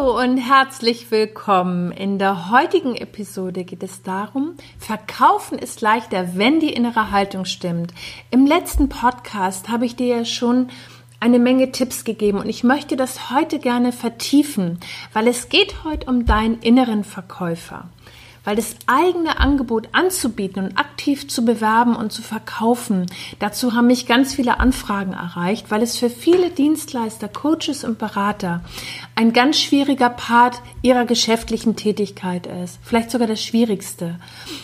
[0.00, 1.92] Hallo und herzlich willkommen.
[1.92, 7.92] In der heutigen Episode geht es darum, Verkaufen ist leichter, wenn die innere Haltung stimmt.
[8.30, 10.70] Im letzten Podcast habe ich dir ja schon
[11.20, 14.80] eine Menge Tipps gegeben und ich möchte das heute gerne vertiefen,
[15.12, 17.90] weil es geht heute um deinen inneren Verkäufer
[18.44, 23.06] weil das eigene Angebot anzubieten und aktiv zu bewerben und zu verkaufen,
[23.38, 28.62] dazu haben mich ganz viele Anfragen erreicht, weil es für viele Dienstleister, Coaches und Berater
[29.14, 34.16] ein ganz schwieriger Part ihrer geschäftlichen Tätigkeit ist, vielleicht sogar das schwierigste.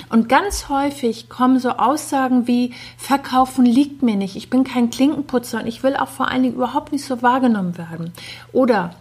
[0.08, 5.60] Und ganz häufig kommen so Aussagen wie Verkaufen liegt mir nicht, ich bin kein Klinkenputzer
[5.60, 8.12] und ich will auch vor allen Dingen überhaupt nicht so wahrgenommen werden.
[8.52, 8.94] Oder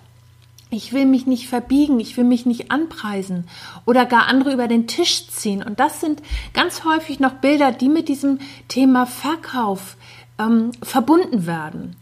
[0.76, 3.48] ich will mich nicht verbiegen, ich will mich nicht anpreisen
[3.86, 5.64] oder gar andere über den Tisch ziehen.
[5.64, 6.22] Und das sind
[6.54, 9.98] ganz häufig noch Bilder, die mit diesem Thema Verkauf
[10.38, 11.96] ähm, verbunden werden.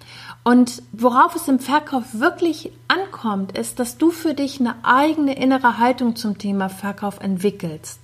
[0.44, 5.78] Und worauf es im Verkauf wirklich ankommt, ist, dass du für dich eine eigene innere
[5.78, 8.00] Haltung zum Thema Verkauf entwickelst.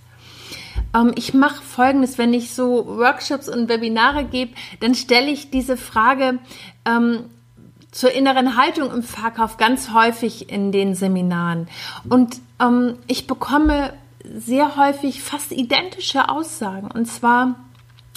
[0.95, 5.75] Ähm, ich mache Folgendes, wenn ich so Workshops und Webinare gebe, dann stelle ich diese
[5.75, 6.39] Frage,
[6.85, 7.25] ähm,
[7.91, 11.67] zur inneren Haltung im Verkauf ganz häufig in den Seminaren.
[12.07, 16.89] Und ähm, ich bekomme sehr häufig fast identische Aussagen.
[16.91, 17.55] Und zwar,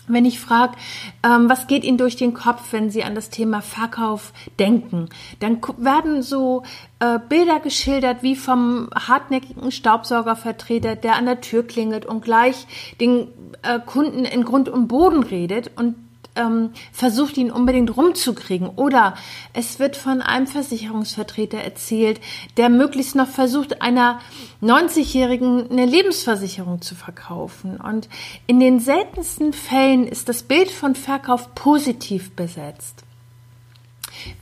[0.08, 0.74] wenn ich frage,
[1.22, 5.08] ähm, was geht Ihnen durch den Kopf, wenn Sie an das Thema Verkauf denken,
[5.40, 6.64] dann werden so
[6.98, 12.66] äh, Bilder geschildert wie vom hartnäckigen Staubsaugervertreter, der an der Tür klingelt und gleich
[13.00, 13.28] den
[13.62, 15.94] äh, Kunden in Grund und Boden redet und
[16.36, 18.68] ähm, versucht, ihn unbedingt rumzukriegen.
[18.68, 19.14] Oder
[19.52, 22.20] es wird von einem Versicherungsvertreter erzählt,
[22.56, 24.20] der möglichst noch versucht, einer
[24.62, 27.76] 90-Jährigen eine Lebensversicherung zu verkaufen.
[27.78, 28.08] Und
[28.46, 33.04] in den seltensten Fällen ist das Bild von Verkauf positiv besetzt.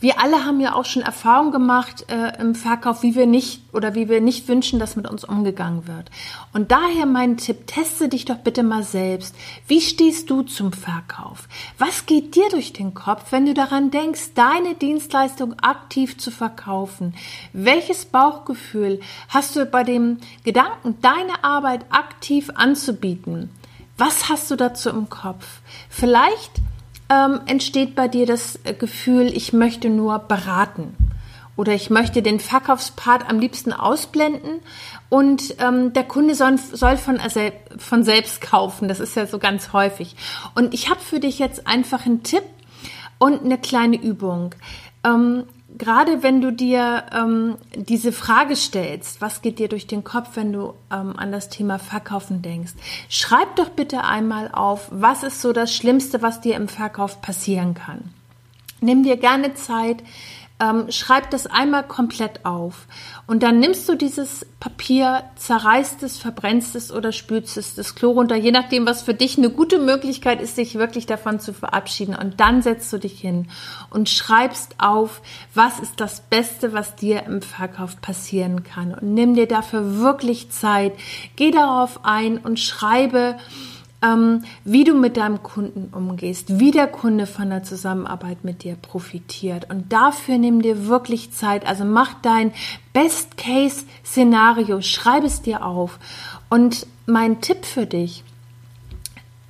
[0.00, 3.94] Wir alle haben ja auch schon Erfahrung gemacht äh, im Verkauf, wie wir nicht oder
[3.94, 6.10] wie wir nicht wünschen, dass mit uns umgegangen wird.
[6.52, 9.34] Und daher mein Tipp, teste dich doch bitte mal selbst.
[9.66, 11.48] Wie stehst du zum Verkauf?
[11.78, 17.14] Was geht dir durch den Kopf, wenn du daran denkst, deine Dienstleistung aktiv zu verkaufen?
[17.52, 23.50] Welches Bauchgefühl hast du bei dem Gedanken, deine Arbeit aktiv anzubieten?
[23.96, 25.60] Was hast du dazu im Kopf?
[25.90, 26.52] Vielleicht
[27.10, 30.96] ähm, entsteht bei dir das Gefühl, ich möchte nur beraten
[31.56, 34.60] oder ich möchte den Verkaufspart am liebsten ausblenden
[35.10, 37.40] und ähm, der Kunde soll, soll von, also
[37.76, 38.88] von selbst kaufen.
[38.88, 40.16] Das ist ja so ganz häufig.
[40.54, 42.44] Und ich habe für dich jetzt einfach einen Tipp
[43.18, 44.54] und eine kleine Übung.
[45.04, 45.44] Ähm,
[45.80, 50.52] gerade wenn du dir ähm, diese Frage stellst, was geht dir durch den Kopf, wenn
[50.52, 52.74] du ähm, an das Thema Verkaufen denkst,
[53.08, 57.74] schreib doch bitte einmal auf, was ist so das Schlimmste, was dir im Verkauf passieren
[57.74, 58.10] kann.
[58.82, 60.02] Nimm dir gerne Zeit,
[60.60, 62.86] ähm, schreib das einmal komplett auf.
[63.26, 68.10] Und dann nimmst du dieses Papier, zerreißt es, verbrennst es oder spülst es das Klo
[68.10, 72.14] runter, je nachdem, was für dich eine gute Möglichkeit ist, sich wirklich davon zu verabschieden.
[72.14, 73.48] Und dann setzt du dich hin
[73.88, 75.22] und schreibst auf,
[75.54, 78.94] was ist das Beste, was dir im Verkauf passieren kann.
[78.94, 80.92] Und nimm dir dafür wirklich Zeit.
[81.36, 83.36] Geh darauf ein und schreibe,
[84.02, 88.76] ähm, wie du mit deinem Kunden umgehst, wie der Kunde von der Zusammenarbeit mit dir
[88.76, 89.68] profitiert.
[89.70, 91.66] Und dafür nimm dir wirklich Zeit.
[91.66, 92.52] Also mach dein
[92.92, 95.98] Best-Case-Szenario, schreib es dir auf.
[96.48, 98.24] Und mein Tipp für dich,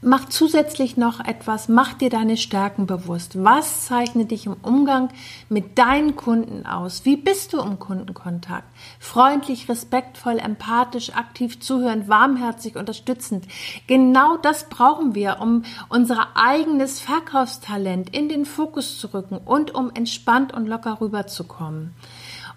[0.03, 3.45] Mach zusätzlich noch etwas, mach dir deine Stärken bewusst.
[3.45, 5.11] Was zeichnet dich im Umgang
[5.51, 7.05] mit deinen Kunden aus?
[7.05, 8.65] Wie bist du im Kundenkontakt?
[8.99, 13.45] Freundlich, respektvoll, empathisch, aktiv zuhören, warmherzig, unterstützend.
[13.89, 19.91] Genau das brauchen wir, um unser eigenes Verkaufstalent in den Fokus zu rücken und um
[19.93, 21.95] entspannt und locker rüberzukommen.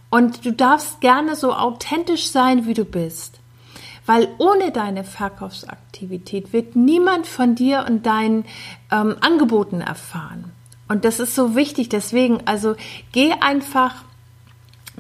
[0.10, 3.43] Und du darfst gerne so authentisch sein, wie du bist.
[4.06, 8.46] Weil ohne deine Verkaufsaktivität wird niemand von dir und deinen
[8.92, 10.52] ähm, Angeboten erfahren.
[10.88, 11.90] Und das ist so wichtig.
[11.90, 12.76] Deswegen, also
[13.12, 14.04] geh einfach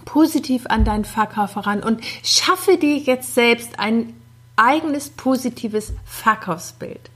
[0.05, 4.13] positiv an deinen Verkauf heran und schaffe dir jetzt selbst ein
[4.55, 7.09] eigenes positives Verkaufsbild.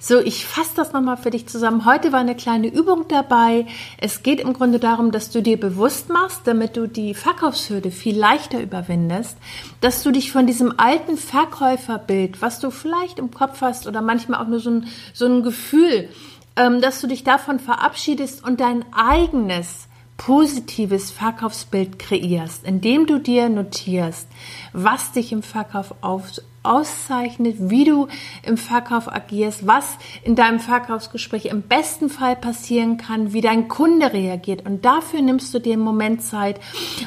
[0.00, 1.84] So, ich fasse das nochmal für dich zusammen.
[1.84, 3.66] Heute war eine kleine Übung dabei.
[4.00, 8.16] Es geht im Grunde darum, dass du dir bewusst machst, damit du die Verkaufshürde viel
[8.16, 9.36] leichter überwindest,
[9.80, 14.40] dass du dich von diesem alten Verkäuferbild, was du vielleicht im Kopf hast oder manchmal
[14.40, 16.08] auch nur so ein, so ein Gefühl,
[16.54, 23.48] ähm, dass du dich davon verabschiedest und dein eigenes positives Verkaufsbild kreierst, indem du dir
[23.48, 24.28] notierst,
[24.72, 26.30] was dich im Verkauf auf,
[26.68, 28.08] auszeichnet, wie du
[28.44, 29.84] im Verkauf agierst, was
[30.22, 34.66] in deinem Verkaufsgespräch im besten Fall passieren kann, wie dein Kunde reagiert.
[34.66, 36.60] Und dafür nimmst du dir einen Moment Zeit.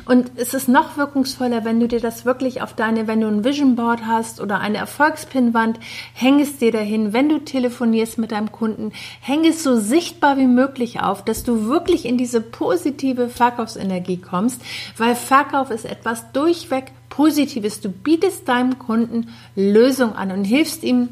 [0.05, 3.43] Und es ist noch wirkungsvoller, wenn du dir das wirklich auf deine, wenn du ein
[3.43, 5.79] Vision Board hast oder eine Erfolgspinwand,
[6.13, 7.13] häng es dir dahin.
[7.13, 8.91] Wenn du telefonierst mit deinem Kunden,
[9.21, 14.61] häng es so sichtbar wie möglich auf, dass du wirklich in diese positive Verkaufsenergie kommst,
[14.97, 17.81] weil Verkauf ist etwas durchweg Positives.
[17.81, 21.09] Du bietest deinem Kunden Lösung an und hilfst ihm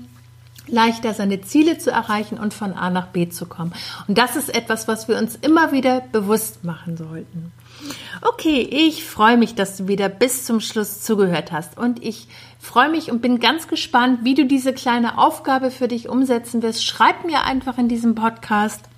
[0.71, 3.73] leichter seine Ziele zu erreichen und von A nach B zu kommen.
[4.07, 7.51] Und das ist etwas, was wir uns immer wieder bewusst machen sollten.
[8.21, 12.27] Okay, ich freue mich, dass du wieder bis zum Schluss zugehört hast und ich
[12.59, 16.83] freue mich und bin ganz gespannt, wie du diese kleine Aufgabe für dich umsetzen wirst.
[16.83, 18.88] Schreib mir einfach in diesem Podcast